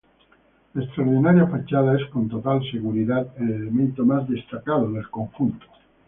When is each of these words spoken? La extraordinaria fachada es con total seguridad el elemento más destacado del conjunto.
La 0.73 0.83
extraordinaria 0.83 1.45
fachada 1.45 1.95
es 1.95 2.09
con 2.09 2.27
total 2.27 2.63
seguridad 2.71 3.31
el 3.37 3.51
elemento 3.51 4.03
más 4.03 4.27
destacado 4.27 4.91
del 4.91 5.07
conjunto. 5.11 5.67